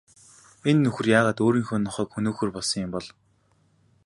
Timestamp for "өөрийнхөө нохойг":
1.45-2.09